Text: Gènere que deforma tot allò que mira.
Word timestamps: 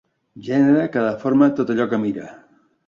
Gènere 0.47 0.87
que 0.95 1.03
deforma 1.09 1.51
tot 1.61 1.77
allò 1.77 1.91
que 1.95 2.05
mira. 2.09 2.31